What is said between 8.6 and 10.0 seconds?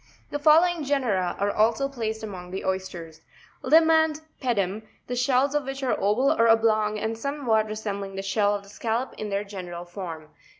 the Scallop in their gene ral